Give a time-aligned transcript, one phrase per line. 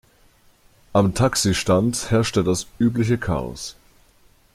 [0.93, 3.75] Am Taxistand herrschte das übliche Chaos.